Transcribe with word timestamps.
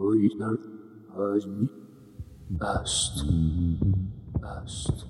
در 0.00 0.56
هایی 1.16 1.70
است 2.62 3.24
است 4.42 5.06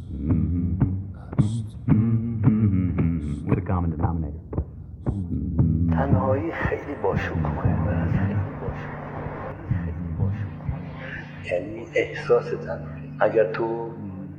تنهایی 5.90 6.52
خیلی 6.52 6.94
باشکوهه 7.02 7.90
یعنی 11.52 11.86
احساس 11.94 12.44
تنهایی. 12.50 13.16
اگر 13.20 13.52
تو 13.52 13.90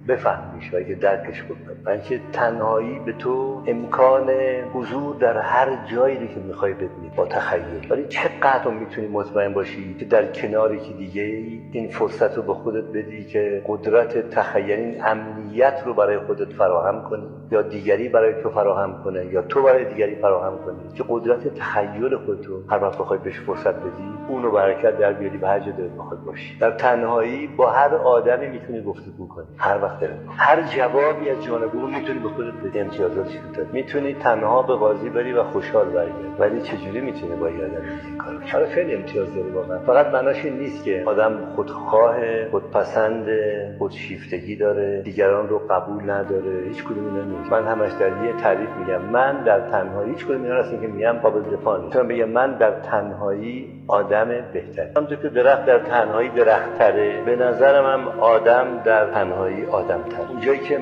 بفهمیش 0.08 0.74
و 0.74 0.78
اگه 0.78 0.96
درکش 0.96 1.44
بکنی 1.44 1.84
و 1.86 1.90
اینکه 1.90 2.22
تنهایی 2.34 3.00
به 3.00 3.14
تو 3.14 3.64
امکان 3.68 4.30
حضور 4.74 5.16
در 5.16 5.38
هر 5.38 5.86
جایی 5.92 6.28
که 6.28 6.40
می‌خوای 6.40 6.74
ببینی 6.74 7.12
با 7.16 7.26
تخیل. 7.26 7.88
ولی 7.90 8.08
چقدر 8.08 8.68
می‌تونی 8.68 9.08
مطمئن 9.08 9.54
باشی 9.54 9.96
که 10.00 10.06
در 10.06 10.32
کنار 10.32 10.78
که 10.78 10.94
دیگه 10.94 11.24
این 11.72 11.90
فرصت 11.90 12.38
رو 12.38 12.44
به 12.44 12.54
خودت 12.54 12.84
بدی 12.84 13.26
که 13.26 13.64
قدرت 13.68 14.30
تخیل 14.30 14.72
این 14.72 15.06
امنیت 15.06 15.84
رو 15.86 15.94
برای 15.94 16.20
خودت 16.20 16.54
فراهم 16.54 17.10
کنی؟ 17.10 17.41
یا 17.52 17.62
دیگری 17.62 18.10
برای 18.10 18.34
تو 18.44 18.50
فراهم 18.50 19.04
کنه 19.04 19.26
یا 19.26 19.42
تو 19.42 19.64
برای 19.64 19.86
دیگری 19.86 20.16
فراهم 20.16 20.58
کنی 20.66 20.94
که 20.96 21.04
قدرت 21.10 21.48
تخیل 21.48 22.18
خودت 22.18 22.46
رو 22.46 22.64
هر 22.70 22.84
وقت 22.84 22.98
بخوای 22.98 23.20
بهش 23.20 23.40
فرصت 23.40 23.76
بدی 23.76 24.12
اونو 24.28 24.52
برکت 24.52 24.98
در 24.98 25.14
بیاری 25.14 25.38
به 25.38 25.48
هر 25.48 25.60
جا 25.60 25.72
دلت 25.72 25.92
بخواد 25.92 26.24
باشی. 26.24 26.58
در 26.60 26.72
تنهایی 26.72 27.48
با 27.48 27.70
هر 27.70 27.96
آدمی 27.96 28.48
می‌تونی 28.48 28.82
گفتگو 28.82 29.28
کنی. 29.28 29.46
هر 29.58 29.84
وقت 29.84 30.00
دلت 30.00 30.20
هر 30.38 30.62
جوابی 30.62 31.30
از 31.30 31.44
جانب 31.44 31.76
اون 31.76 31.96
می‌تونی 31.96 32.20
به 32.20 32.30
خودت 32.30 32.54
بدی. 32.54 32.80
امتیازاتش 32.80 33.36
داد 33.54 33.74
می‌تونی 33.74 34.14
تنها 34.14 34.62
به 34.62 34.76
قاضی 34.76 35.10
بری 35.10 35.34
و 35.34 35.44
خوشحال 35.44 35.86
برگردی 35.86 36.32
ولی 36.40 36.62
چجوری 36.62 37.02
می‌تونی 37.02 37.36
با 37.36 37.50
یه 37.50 37.66
آدم 37.66 37.82
این 38.06 38.18
کارو 38.18 38.38
کنی؟ 38.40 38.66
خیلی 38.66 38.96
امتیاز 38.96 39.36
داره 39.36 39.52
واقعا. 39.52 39.80
فقط 39.80 40.08
معناش 40.08 40.46
نیست 40.46 40.84
که 40.84 41.04
آدم 41.06 41.40
خودخواه 41.56 42.50
خودپسند 42.52 43.28
خودشیفتگی 43.78 44.56
داره 44.56 45.02
دیگران 45.02 45.50
رو 45.50 45.58
قبول 45.70 46.10
نداره 46.10 46.64
هیچ 46.68 46.84
کدوم 46.84 47.18
من 47.50 47.68
همش 47.68 47.92
در 47.92 48.24
یه 48.26 48.34
تعریف 48.34 48.70
میگم. 48.80 49.02
من 49.02 49.44
در 49.44 49.60
تنهایی 49.60 50.12
هیچ 50.12 50.26
کدوم 50.26 50.44
اینا 50.44 50.56
هستن 50.56 50.82
که 50.82 50.88
میگم 50.88 51.12
قابل 51.12 51.42
دفاع 51.42 51.78
نیست. 51.78 51.96
می‌تونم 51.96 52.08
بگم 52.08 52.30
من 52.30 52.58
در 52.58 52.72
تنهایی 52.72 53.84
آدم 53.88 54.28
بهتری 54.54 54.90
همونطور 54.96 55.18
که 55.18 55.30
درخت 55.30 55.66
در 55.66 55.80
تنهایی 55.80 56.30
درخت 56.30 56.78
تره 56.78 57.22
به 57.26 57.36
نظرم 57.36 57.86
هم 57.86 58.20
آدم 58.20 58.68
در 58.86 59.06
تنهایی 59.06 59.66
آدم 59.66 60.02
تر 60.02 60.22
اونجایی 60.30 60.60
که 60.60 60.80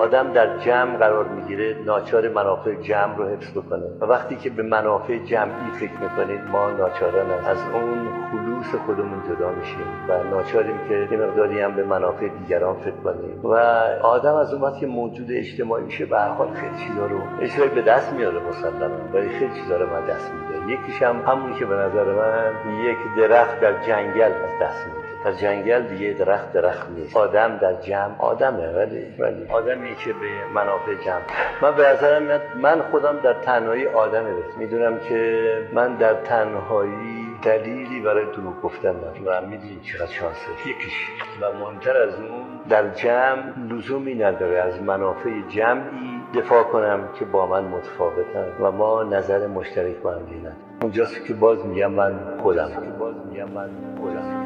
آدم 0.00 0.32
در 0.32 0.58
جمع 0.58 0.96
قرار 0.96 1.28
می‌گیره 1.28 1.76
ناچار 1.86 2.28
منافع 2.28 2.74
جمع 2.74 3.16
رو 3.16 3.28
حفظ 3.28 3.50
بکنه. 3.50 3.86
و 4.00 4.04
وقتی 4.04 4.36
که 4.36 4.50
به 4.50 4.62
منافع 4.62 5.18
جمعی 5.18 5.70
فکر 5.80 5.92
می‌کنید 6.00 6.40
ما 6.52 6.70
ناچارن 6.70 7.30
از 7.46 7.58
اون 7.74 8.08
خلوص 8.30 8.82
خودمون 8.86 9.22
جدا 9.28 9.50
میشیم 9.50 9.86
و 10.08 10.22
ناچاریم 10.30 10.78
که 10.88 11.08
یه 11.10 11.18
مقداری 11.18 11.60
هم 11.60 11.76
به 11.76 11.84
منافع 11.84 12.28
دیگران 12.28 12.74
فکر 12.74 12.96
کنیم. 13.04 13.40
و 13.44 13.54
آدم 14.02 14.34
از 14.34 14.54
اون 14.54 14.62
وقتی 14.62 14.80
که 14.80 14.86
موجود 14.86 15.26
اجتماعی 15.30 15.84
میشه 15.84 16.06
به 16.06 16.18
هر 16.18 16.28
حال 16.28 16.48
خیلی 16.54 16.76
چیزا 16.86 17.06
رو 17.06 17.20
اجتماعی 17.40 17.70
به 17.70 17.82
دست 17.82 18.12
میاره 18.12 18.40
مسلما. 18.48 18.94
ولی 19.14 19.28
خیلی 19.28 19.54
چیزا 19.54 19.76
رو 19.76 19.86
دست 20.08 20.32
میده 20.32 20.72
یکیش 20.72 21.02
هم 21.02 21.16
همونی 21.26 21.54
که 21.58 21.66
به 21.66 21.74
نظر 21.74 22.04
من 22.04 22.52
یک 22.84 22.98
درخت 23.16 23.60
در 23.60 23.72
جنگل 23.86 24.32
از 24.44 24.58
دست 24.62 24.86
میده. 24.86 24.99
در 25.24 25.32
جنگل 25.32 25.82
دیگه 25.82 26.12
درخت 26.12 26.52
درخت 26.52 26.90
نیست. 26.90 27.16
آدم 27.16 27.56
در 27.56 27.72
جمع 27.72 28.14
آدمه 28.18 28.72
ولی 28.72 29.14
ولی 29.18 29.46
آدمی 29.48 29.94
که 29.94 30.12
به 30.12 30.54
منافع 30.54 30.94
جمع. 30.94 31.22
من 31.62 31.76
به 31.76 31.88
نظرم 31.88 32.40
من 32.62 32.82
خودم 32.90 33.16
در 33.22 33.32
تنهایی 33.32 33.86
آدمه 33.86 34.32
بس. 34.32 34.58
می‌دونم 34.58 34.98
که 34.98 35.42
من 35.72 35.96
در 35.96 36.14
تنهایی 36.14 37.26
دلیلی 37.42 38.00
برای 38.00 38.24
دروغ 38.24 38.62
گفتن 38.62 38.88
ندارم. 38.88 39.44
و 39.44 39.46
می‌دونی 39.46 39.80
چقدر 39.82 40.06
شانسه. 40.06 40.50
یکیش. 40.66 41.08
و 41.40 41.58
مهمتر 41.58 41.96
از 41.96 42.14
اون 42.14 42.44
در 42.68 42.88
جمع 42.88 43.42
لزومی 43.70 44.14
نداره. 44.14 44.58
از 44.58 44.82
منافع 44.82 45.30
جمعی 45.48 46.20
دفاع 46.34 46.62
کنم 46.62 47.08
که 47.18 47.24
با 47.24 47.46
من 47.46 47.64
متفاوتن. 47.64 48.46
و 48.60 48.72
ما 48.72 49.02
نظر 49.02 49.46
مشترک 49.46 49.96
با 49.96 50.10
هم 50.10 50.16
نداریم. 50.16 50.56
اونجاست 50.82 51.24
که 51.24 51.34
باز 51.34 51.66
میگم 51.66 51.92
من 51.92 52.20
خودم. 52.42 52.70
باز 52.98 53.14
میگم 53.30 53.50
من 53.50 53.68
خودم. 54.00 54.39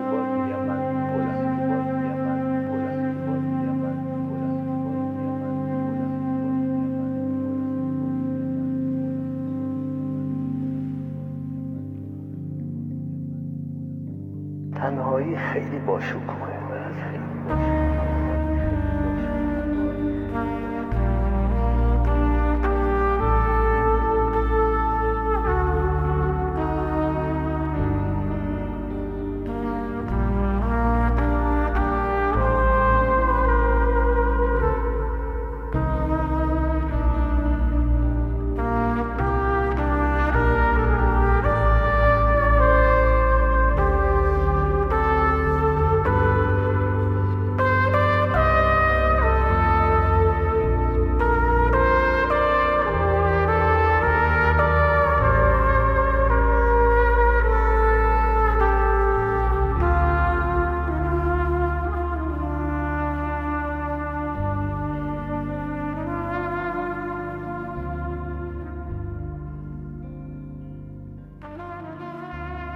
تنهایی 14.84 15.36
خیلی 15.36 15.78
باشکوهه 15.78 16.53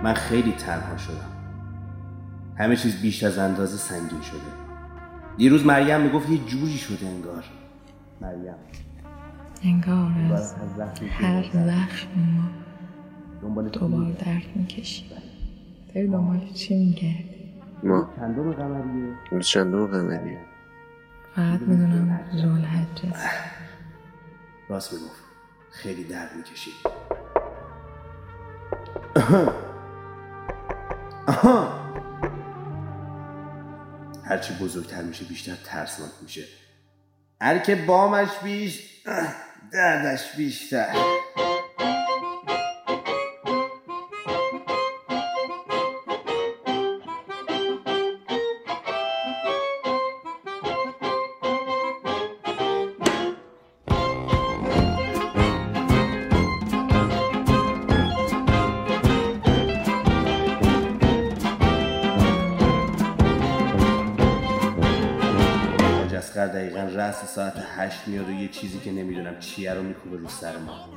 من 0.02 0.14
خیلی 0.14 0.52
تنها 0.52 0.96
شدم. 0.96 1.30
همه 2.58 2.76
چیز 2.76 3.02
بیش 3.02 3.22
از 3.24 3.38
اندازه 3.38 3.76
سنگین 3.76 4.20
شده. 4.20 4.40
دیروز 5.36 5.66
مریم 5.66 6.00
می‌گفت 6.00 6.30
یه 6.30 6.38
جوری 6.38 6.78
شده 6.78 7.06
انگار. 7.06 7.44
مریم. 8.20 8.54
انگار 9.64 10.32
از 10.32 10.54
هر 11.10 11.42
زخم 11.42 12.08
ما 12.36 12.48
دنبال 13.42 13.68
دوبار 13.68 14.12
درد 14.12 14.46
می‌کشی 14.54 15.10
داری 15.94 16.08
دنبال 16.08 16.48
چی 16.54 16.74
میگردی 16.78 17.52
ما. 17.82 18.10
چندم 18.16 18.52
قمریه؟ 18.52 19.14
امروز 19.32 19.46
چندم 19.46 19.86
قمریه. 19.86 20.40
فقط 21.36 21.60
می‌دونم 21.60 22.20
زولحجه. 22.32 23.12
راست 24.68 24.92
می‌گفت. 24.92 25.22
خیلی 25.70 26.04
درد 26.04 26.30
می‌کشید. 26.36 26.74
هرچی 34.24 34.54
بزرگتر 34.60 35.02
میشه 35.02 35.24
بیشتر 35.24 35.54
ترسناک 35.64 36.10
میشه. 36.22 36.44
هر 37.40 37.58
که 37.58 37.74
بامش 37.74 38.28
بیش 38.42 39.02
دردش 39.72 40.36
بیشتر. 40.36 40.94
رأس 66.88 67.34
ساعت 67.34 67.52
هشت 67.76 68.08
میاد 68.08 68.28
و 68.28 68.32
یه 68.32 68.48
چیزی 68.48 68.78
که 68.78 68.92
نمی‌دونم 68.92 69.38
چیه 69.38 69.74
رو 69.74 69.82
میکوبه 69.82 70.16
رو 70.16 70.28
سر 70.28 70.56
ما 70.56 70.88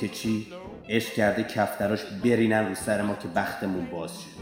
که 0.00 0.08
چی؟ 0.08 0.46
عشق 0.88 1.12
کرده 1.12 1.44
کفتراش 1.44 2.04
برینن 2.04 2.68
رو 2.68 2.74
سر 2.74 3.02
ما 3.02 3.14
که 3.14 3.28
بختمون 3.28 3.86
باز 3.86 4.10
شه 4.10 4.39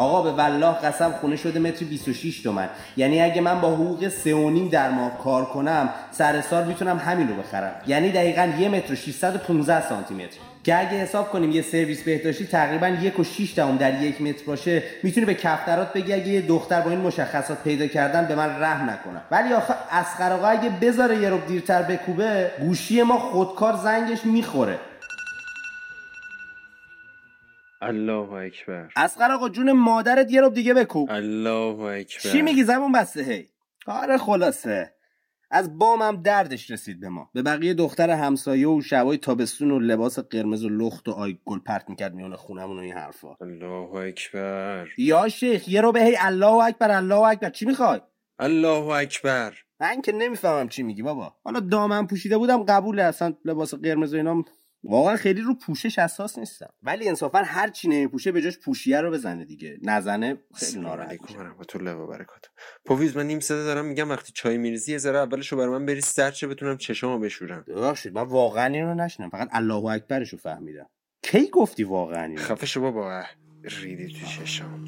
آقا 0.00 0.22
به 0.22 0.32
والله 0.32 0.72
قسم 0.72 1.12
خونه 1.20 1.36
شده 1.36 1.60
متر 1.60 1.84
26 1.84 2.42
تومن. 2.42 2.68
یعنی 2.96 3.22
اگه 3.22 3.40
من 3.40 3.60
با 3.60 3.68
حقوق 3.68 4.08
3.5 4.08 4.72
در 4.72 4.90
ماه 4.90 5.18
کار 5.18 5.44
کنم 5.44 5.88
سر 6.10 6.40
سال 6.40 6.64
می‌تونم 6.64 6.98
همین 6.98 7.28
رو 7.28 7.34
بخرم. 7.34 7.72
یعنی 7.86 8.12
دقیقا 8.12 8.52
یه 8.60 8.68
متر 8.68 8.92
و 8.92 8.96
615 8.96 9.88
سانتی 9.88 10.14
متر 10.14 10.36
که 10.64 10.78
اگه 10.78 10.90
حساب 10.90 11.30
کنیم 11.30 11.50
یه 11.50 11.62
سرویس 11.62 12.02
بهداشتی 12.02 12.46
تقریبا 12.46 12.88
یک 12.88 13.18
و 13.18 13.24
6 13.24 13.54
دهم 13.56 13.76
در 13.76 14.02
یک 14.02 14.22
متر 14.22 14.44
باشه 14.46 14.82
می‌تونی 15.02 15.26
به 15.26 15.34
کفترات 15.34 15.92
بگی 15.92 16.12
اگه 16.12 16.28
یه 16.28 16.40
دختر 16.40 16.80
با 16.80 16.90
این 16.90 17.00
مشخصات 17.00 17.62
پیدا 17.64 17.86
کردن 17.86 18.26
به 18.26 18.34
من 18.34 18.62
رحم 18.62 18.90
نکنم 18.90 19.22
ولی 19.30 19.52
آخه 19.52 19.74
اسخر 19.92 20.32
آقا 20.32 20.46
اگه 20.46 20.70
بذاره 20.70 21.22
یه 21.22 21.28
رو 21.28 21.38
دیرتر 21.48 21.82
بکوبه 21.82 22.50
گوشی 22.60 23.02
ما 23.02 23.18
خودکار 23.18 23.76
زنگش 23.76 24.24
می‌خوره. 24.24 24.78
الله 27.82 28.32
اکبر. 28.32 28.88
اسقر 28.96 29.32
آقا 29.32 29.48
جون 29.48 29.72
مادرت 29.72 30.32
یه 30.32 30.40
رو 30.40 30.48
دیگه 30.48 30.74
بکوب. 30.74 31.10
الله 31.10 31.80
اکبر. 31.80 32.30
چی 32.32 32.42
میگی 32.42 32.64
زبون 32.64 32.92
بسته 32.92 33.22
هی؟ 33.22 33.46
آره 33.86 34.18
خلاصه. 34.18 34.94
از 35.50 35.78
بامم 35.78 36.22
دردش 36.22 36.70
رسید 36.70 37.00
به 37.00 37.08
ما. 37.08 37.30
به 37.34 37.42
بقیه 37.42 37.74
دختر 37.74 38.10
همسایه 38.10 38.68
و 38.68 38.80
شبای 38.80 39.18
تابستون 39.18 39.70
و 39.70 39.78
لباس 39.78 40.18
قرمز 40.18 40.64
و 40.64 40.68
لخت 40.68 41.08
و 41.08 41.12
آی 41.12 41.38
گل 41.44 41.58
پرت 41.58 41.88
می‌کرد 41.88 42.14
میونه 42.14 42.36
خونمون 42.36 42.76
و 42.76 42.80
این 42.80 42.92
حرفا. 42.92 43.36
الله 43.40 43.94
اکبر. 43.94 44.88
یا 44.98 45.28
شیخ 45.28 45.68
یه 45.68 45.80
رو 45.80 45.92
به 45.92 46.02
هی 46.02 46.16
الله 46.20 46.64
اکبر 46.64 46.90
الله 46.90 47.20
اکبر. 47.20 47.50
چی 47.50 47.66
می‌خوای؟ 47.66 48.00
الله 48.38 48.86
اکبر. 48.88 49.54
من 49.80 50.02
که 50.02 50.12
نمی‌فهمم 50.12 50.68
چی 50.68 50.82
میگی 50.82 51.02
بابا. 51.02 51.34
حالا 51.44 51.60
دامن 51.60 52.06
پوشیده 52.06 52.38
بودم 52.38 52.62
قبوله 52.62 53.02
اصلا 53.02 53.34
لباس 53.44 53.74
قرمز 53.74 54.14
و 54.14 54.16
اینام 54.16 54.44
واقعا 54.84 55.16
خیلی 55.16 55.40
رو 55.40 55.54
پوشش 55.54 55.98
اساس 55.98 56.38
نیستم. 56.38 56.70
ولی 56.82 57.08
انصافا 57.08 57.38
هر 57.38 57.68
چی 57.68 57.88
نمیپوشه 57.88 58.32
به 58.32 58.42
جاش 58.42 58.58
پوشیه 58.58 59.00
رو 59.00 59.10
بزنه 59.10 59.44
دیگه. 59.44 59.78
نزنه 59.82 60.38
خیلی 60.54 60.80
ناراحت 60.80 61.08
علیکم 61.08 61.24
میشه 61.24 61.38
و 61.38 61.42
رحمت 61.42 61.76
الله 61.76 61.92
و 61.92 62.06
برکاته. 62.06 62.48
پوفیز 62.84 63.16
من 63.16 63.26
نیم 63.26 63.40
صدا 63.40 63.64
دارم 63.64 63.84
میگم 63.84 64.10
وقتی 64.10 64.32
چای 64.34 64.58
میریزی 64.58 64.92
یه 64.92 64.98
ذره 64.98 65.18
اولشو 65.18 65.56
برای 65.56 65.68
من 65.68 65.86
بری 65.86 66.00
سر 66.00 66.30
چه 66.30 66.46
بتونم 66.46 66.76
چشامو 66.76 67.18
بشورم. 67.18 67.64
ببخشید 67.68 68.14
من 68.14 68.22
واقعا 68.22 68.66
این 68.66 68.84
رو 68.84 68.94
نشنم 68.94 69.30
فقط 69.30 69.48
الله 69.52 69.84
اکبرش 69.84 70.28
رو 70.28 70.38
فهمیدم. 70.38 70.86
کی 71.22 71.50
گفتی 71.50 71.84
واقعا 71.84 72.24
اینو؟ 72.24 72.40
خفه 72.40 72.66
شو 72.66 72.80
بابا 72.80 73.22
ریدی 73.64 74.08
تو 74.08 74.26
چشام 74.26 74.84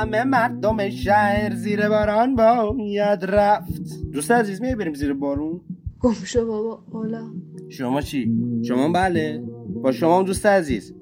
همه 0.00 0.24
مردم 0.24 0.88
شهر 0.88 1.54
زیر 1.54 1.88
باران 1.88 2.34
باید 2.34 3.24
رفت. 3.24 4.10
دوست 4.12 4.30
عزیز 4.30 4.60
میای 4.62 4.74
بریم 4.74 4.94
زیر 4.94 5.12
بارون؟ 5.12 5.60
گم 6.00 6.12
شو 6.12 6.46
بابا 6.46 6.82
حالا 6.92 7.30
شما 7.68 8.00
چی؟ 8.00 8.32
شما 8.62 8.92
بله. 8.92 9.44
با 9.82 9.92
شما 9.92 10.18
هم 10.18 10.24
دوست 10.24 10.46
عزیز. 10.46 10.94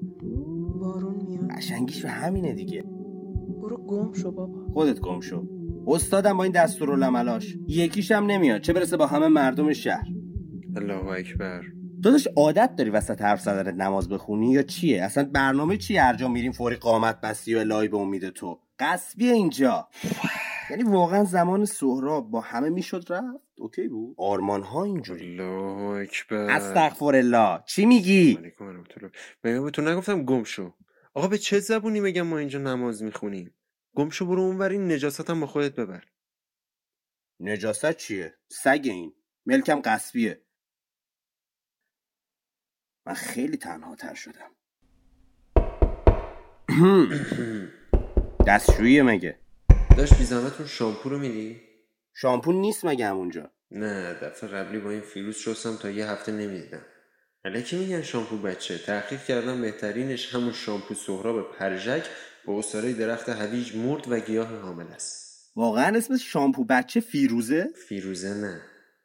بارون 0.79 1.15
میاد. 1.15 1.49
قشنگیش 1.57 2.01
به 2.01 2.09
همینه 2.09 2.53
دیگه. 2.53 2.83
برو 3.61 3.77
گم 3.77 4.13
شو 4.13 4.31
بابا. 4.31 4.67
خودت 4.73 4.99
گم 4.99 5.19
شو. 5.19 5.43
استادم 5.87 6.37
با 6.37 6.43
این 6.43 6.51
دستورالعملاش. 6.51 7.57
یکیش 7.67 8.11
هم 8.11 8.25
نمیاد. 8.25 8.61
چه 8.61 8.73
برسه 8.73 8.97
با 8.97 9.07
همه 9.07 9.27
مردم 9.27 9.73
شهر. 9.73 10.07
الله 10.75 11.07
اکبر. 11.07 11.61
داداش 12.03 12.27
عادت 12.37 12.75
داری 12.75 12.89
وسط 12.89 13.21
حرف 13.21 13.41
زدنت 13.41 13.73
نماز 13.73 14.09
بخونی 14.09 14.51
یا 14.51 14.63
چیه؟ 14.63 15.03
اصلا 15.03 15.29
برنامه 15.33 15.77
چیه 15.77 16.03
هر 16.03 16.15
جا 16.15 16.27
میریم 16.27 16.51
فوری 16.51 16.75
قامت 16.75 17.21
بستی 17.21 17.55
و 17.55 17.57
الهی 17.57 17.87
به 17.87 17.97
امید 17.97 18.29
تو. 18.29 18.59
قصبیه 18.79 19.33
اینجا. 19.33 19.87
یعنی 20.69 20.83
واقعا 20.83 21.23
زمان 21.23 21.65
سهراب 21.65 22.31
با 22.31 22.41
همه 22.41 22.69
می‌شد 22.69 23.05
رفت. 23.09 23.43
اوکی 23.57 23.87
بود؟ 23.87 24.15
آرمان 24.17 24.63
ها 24.63 24.83
اینجوری. 24.83 25.39
الله 25.39 26.01
اکبر. 26.01 26.49
استغفر 26.49 27.15
الله 27.15 27.63
چی 27.67 27.85
میگی؟ 27.85 28.39
مگه 29.43 29.59
به 29.61 29.71
تو 29.71 29.81
نگفتم 29.81 30.25
گم 30.25 30.43
شو 30.43 30.73
آقا 31.13 31.27
به 31.27 31.37
چه 31.37 31.59
زبونی 31.59 32.01
بگم 32.01 32.21
ما 32.21 32.37
اینجا 32.37 32.59
نماز 32.59 33.03
می‌خونیم؟ 33.03 33.55
گم 33.95 34.09
شو 34.09 34.25
برو 34.25 34.41
اونور 34.41 34.69
این 34.69 34.91
نجاست 34.91 35.29
هم 35.29 35.39
با 35.39 35.47
خودت 35.47 35.75
ببر. 35.75 36.03
نجاست 37.39 37.97
چیه؟ 37.97 38.33
سگ 38.51 38.81
این. 38.83 39.13
ملکم 39.45 39.81
قصبیه. 39.85 40.41
من 43.09 43.15
خیلی 43.15 43.57
تنها 43.57 43.95
تر 43.95 44.13
شدم. 44.13 44.51
دستشویی 48.47 49.01
مگه؟ 49.01 49.39
داشت 49.97 50.17
بی 50.17 50.23
زحمت 50.23 50.59
اون 50.59 50.67
شامپو 50.67 51.09
رو 51.09 51.19
میدی؟ 51.19 51.61
شامپو 52.13 52.51
نیست 52.51 52.85
مگه 52.85 53.05
همونجا؟ 53.07 53.51
نه 53.71 54.13
دفعه 54.13 54.49
قبلی 54.49 54.79
با 54.79 54.89
این 54.89 55.01
فیروز 55.01 55.35
شستم 55.37 55.75
تا 55.75 55.89
یه 55.89 56.09
هفته 56.09 56.31
نمی‌دیدم. 56.31 56.81
الکی 57.45 57.77
میگن 57.77 58.01
شامپو 58.01 58.37
بچه. 58.37 58.77
تحقیق 58.77 59.23
کردم 59.23 59.61
بهترینش 59.61 60.35
همون 60.35 60.53
شامپو 60.53 60.93
سهراب 60.93 61.55
پرژک 61.57 62.03
با 62.45 62.59
اصاره 62.59 62.93
درخت 62.93 63.29
هویج 63.29 63.75
مرد 63.75 64.11
و 64.11 64.19
گیاه 64.19 64.55
حامل 64.55 64.87
است. 64.87 65.51
واقعا 65.55 65.97
اسمش 65.97 66.31
شامپو 66.31 66.63
بچه 66.63 66.99
فیروزه؟ 66.99 67.69
فیروزه 67.87 68.33
نه. 68.33 68.61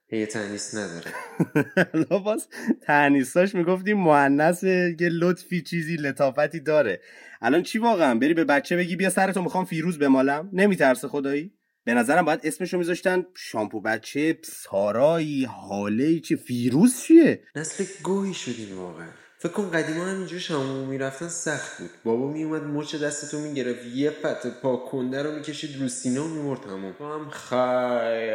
هی 0.08 0.26
تنیس 0.26 0.74
نداره. 0.74 1.10
حالا 1.92 2.18
باز 2.18 2.48
تنیستاش 2.82 3.54
می‌گفتیم 3.54 3.98
معنسه 3.98 4.96
یه 5.00 5.08
لطفی 5.08 5.62
چیزی 5.62 5.96
لطافتی 5.96 6.60
داره. 6.60 7.00
الان 7.40 7.62
چی 7.62 7.78
واقعا؟ 7.78 8.18
بری 8.18 8.34
به 8.34 8.44
بچه 8.44 8.76
بگی 8.76 8.96
بیا 8.96 9.10
سرتو 9.10 9.42
می‌خوام 9.42 9.64
فیروز 9.64 9.98
بمالم. 9.98 10.50
نمیترسه 10.52 11.08
خدایی؟ 11.08 11.52
به 11.84 11.94
نظرم 11.94 12.24
باید 12.24 12.40
اسمشو 12.44 12.78
میذاشتن 12.78 13.26
شامپو 13.36 13.80
بچه 13.80 14.38
سارایی 14.44 15.44
حاله 15.44 16.20
چی؟ 16.20 16.36
فیروز 16.36 17.02
چیه؟ 17.02 17.42
نسل 17.56 17.84
گوهی 18.02 18.34
شدیم 18.34 18.78
واقعا. 18.78 19.08
فکر 19.44 19.52
کن 19.52 19.70
قدیما 19.70 20.04
هم 20.04 20.16
اینجور 20.18 20.38
شامو 20.38 20.86
می‌رفتن 20.86 21.28
سخت 21.28 21.78
بود. 21.78 21.90
بابا 22.04 22.30
میومد 22.30 22.62
مچ 22.62 22.94
دستتو 22.94 23.38
می‌گرفت 23.38 23.86
یه 23.94 24.10
پت 24.10 24.46
پا 24.46 24.76
کنده 24.76 25.22
رو 25.22 25.32
می‌کشید 25.32 25.80
رو 25.80 25.88
سینه 25.88 26.20
و 26.20 26.28
میمرد 26.28 26.64
همون 26.64 26.92
تو 26.92 27.12
هم 27.12 27.30
خای 27.30 28.34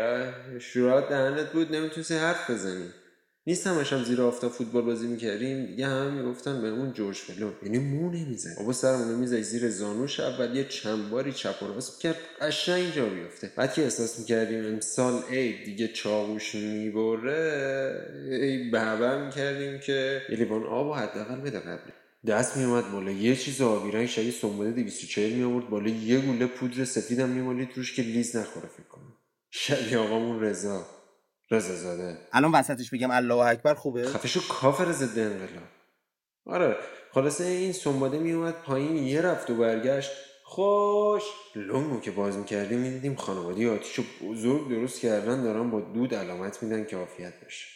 شورات 0.60 1.10
دهنت 1.10 1.52
بود 1.52 1.76
نمی‌تونستی 1.76 2.16
حرف 2.16 2.50
بزنی. 2.50 2.86
نیست 3.50 3.68
همش 3.68 3.94
هم 3.94 4.04
زیر 4.04 4.22
آفتاب 4.22 4.52
فوتبال 4.52 4.82
بازی 4.82 5.08
می‌کردیم 5.08 5.66
دیگه 5.66 5.88
همه 5.88 6.12
می‌گفتن 6.12 6.62
به 6.62 6.68
اون 6.68 6.94
جورج 6.94 7.16
فلو. 7.18 7.52
یعنی 7.64 7.80
مو 7.80 8.10
نمیزن 8.10 8.56
بابا 8.58 8.74
سرمونو 8.74 9.18
می‌زنی 9.18 9.44
زیر 9.44 9.70
زانوش 9.70 10.20
اول 10.20 10.56
یه 10.56 10.64
چند 10.64 11.10
باری 11.10 11.34
چپ 11.34 11.64
و 11.64 11.68
راست 11.68 11.94
می‌کرد 11.96 12.22
قشنگ 12.42 12.94
جا 12.94 13.06
بیفته. 13.06 13.52
بعد 13.56 13.74
که 13.74 13.84
احساس 13.84 14.20
می‌کردیم 14.20 14.66
امسال 14.66 15.24
ای 15.30 15.64
دیگه 15.66 15.88
چاقوش 15.88 16.56
می‌بره 16.56 18.06
ای 18.32 18.70
بهبه 18.70 19.26
می‌کردیم 19.26 19.80
که 19.80 20.22
یه 20.30 20.38
لیوان 20.38 20.64
آب 20.64 20.88
و 20.88 20.94
حداقل 20.94 21.42
بده 21.42 21.60
قبل. 21.60 21.92
دست 22.28 22.58
میومد 22.58 22.92
بالا 22.92 23.12
یه 23.12 23.36
چیز 23.36 23.62
آبی 23.62 23.92
رنگ 23.92 24.06
شبیه 24.08 24.32
سنبله 24.32 24.72
240 24.72 25.34
میآورد 25.34 25.70
بالا 25.70 25.90
یه 25.90 26.20
گوله 26.20 26.46
پودر 26.46 26.86
سفیدم 26.86 27.30
میمالید 27.30 27.70
روش 27.76 27.96
که 27.96 28.02
لیز 28.02 28.36
نخوره 28.36 28.68
فکر 28.68 28.88
کنم. 28.88 29.14
شبیه 29.52 29.98
آقامون 29.98 30.42
رضا. 30.42 30.99
رضا 31.52 31.76
زاده. 31.76 32.18
الان 32.34 32.52
وسطش 32.52 32.90
بگم 32.90 33.12
الله 33.12 33.36
اکبر 33.36 33.74
خوبه؟ 33.74 34.06
خفشو 34.08 34.48
کافر 34.48 34.92
ضد 34.92 35.20
انقلاب. 35.20 35.64
آره 36.46 36.78
خلاصه 37.12 37.44
این 37.44 37.72
سنباده 37.74 38.20
میومد 38.20 38.54
پایین 38.54 38.98
یه 38.98 39.22
رفت 39.22 39.50
و 39.50 39.56
برگشت. 39.56 40.12
خوش. 40.44 41.24
لنگو 41.56 42.00
که 42.00 42.12
باز 42.12 42.38
می‌کردیم 42.38 42.80
می‌دیدیم 42.80 43.16
خانوادی 43.16 43.70
آتیشو 43.70 44.04
بزرگ 44.22 44.70
درست 44.70 45.02
کردن 45.02 45.44
دارن 45.44 45.70
با 45.70 45.80
دود 45.80 46.14
علامت 46.16 46.64
میدن 46.64 46.86
که 46.86 46.98
عافیت 46.98 47.46
بشه. 47.46 47.68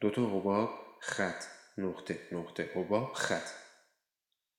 دوتا 0.00 0.26
حباب 0.26 0.70
خط. 1.00 1.44
نقطه 1.78 2.18
نقطه. 2.32 2.70
حباب 2.74 3.12
خط. 3.14 3.48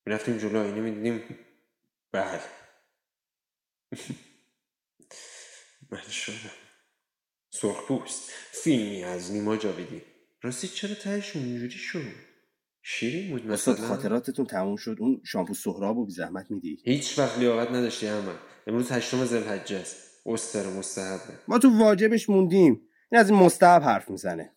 می‌رفتیم 0.05 0.37
جلو 0.37 0.59
آینه 0.59 0.79
می‌دیدیم. 0.79 1.39
بله. 2.11 2.41
من 5.91 6.01
شدم. 6.01 6.66
سرخپوست. 7.61 8.29
فیلمی 8.51 9.03
از 9.03 9.31
نیما 9.31 9.57
جاویدی. 9.57 10.01
راستی 10.41 10.67
چرا 10.67 10.95
تهش 10.95 11.35
اونجوری 11.35 11.69
شد؟ 11.69 11.99
شیرین 12.81 13.31
بود 13.31 13.47
مثلا. 13.47 13.75
خاطراتتون 13.75 14.45
تموم 14.45 14.75
شد. 14.75 14.97
اون 14.99 15.21
شامپو 15.25 15.53
سهراب 15.53 15.97
و 15.97 16.05
بی 16.05 16.11
زحمت 16.11 16.51
میدی؟ 16.51 16.81
هیچ 16.85 17.19
وقت 17.19 17.37
لیاقت 17.37 17.71
نداشتی 17.71 18.07
احمد. 18.07 18.35
امروز 18.67 18.91
هشتم 18.91 19.25
ذوالحجه 19.25 19.77
است. 19.77 19.97
استر 20.25 20.65
مستحبه. 20.65 21.33
ما 21.47 21.59
تو 21.59 21.79
واجبش 21.79 22.29
موندیم. 22.29 22.81
این 23.11 23.21
از 23.21 23.29
این 23.29 23.39
مستحب 23.39 23.81
حرف 23.81 24.09
می‌زنه. 24.09 24.55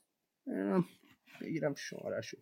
بگیرم 1.41 1.75
شماره 1.75 2.21
شو 2.21 2.37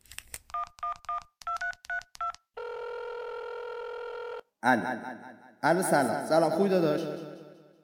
الو 4.62 4.82
الو 5.62 5.82
سلام. 5.82 6.26
سلام. 6.26 6.50
خوبی 6.50 6.68
داداش؟ 6.68 7.00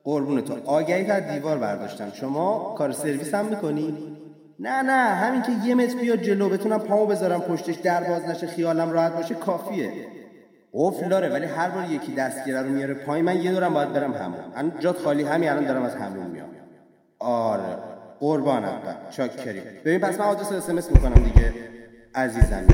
قربون 0.04 0.40
تو 0.40 0.54
آگهی 0.64 1.04
در 1.04 1.20
دیوار 1.20 1.58
برداشتم. 1.58 2.12
شما 2.12 2.74
کار 2.78 2.92
سرویس 2.92 3.34
هم 3.34 3.46
می‌کنی؟ 3.46 4.16
نه 4.58 4.82
نه. 4.82 5.14
همین 5.14 5.42
که 5.42 5.52
یه 5.64 5.74
متر 5.74 5.98
بیاد 5.98 6.18
جلو 6.18 6.48
بتونم 6.48 6.78
پامو 6.78 7.06
بذارم 7.06 7.40
پشتش 7.40 7.74
در 7.74 8.04
باز 8.04 8.24
نشه 8.24 8.46
خیالم 8.46 8.90
راحت 8.90 9.12
باشه 9.16 9.34
کافیه. 9.34 9.90
قفل 10.74 11.08
داره 11.08 11.28
ولی 11.28 11.46
هر 11.46 11.68
بار 11.68 11.84
یکی 11.90 12.14
دستگیره 12.14 12.62
رو 12.62 12.68
میاره 12.68 12.94
پایین 12.94 13.24
من 13.24 13.42
یه 13.42 13.52
دورم 13.52 13.74
باید 13.74 13.92
برم 13.92 14.12
همون 14.12 14.38
الان 14.54 14.72
جات 14.80 14.98
خالی 14.98 15.22
همین 15.22 15.48
الان 15.48 15.64
دارم 15.64 15.82
از 15.82 15.94
همون 15.94 16.26
میام. 16.26 16.48
آره. 17.18 17.78
قربانم. 18.20 18.78
چاکری 19.10 19.60
ببین 19.84 20.00
پس 20.00 20.20
من 20.20 20.26
آدرس 20.26 20.52
اس 20.52 20.90
می‌کنم 20.90 21.14
دیگه. 21.14 21.52
عزیزم. 22.14 22.64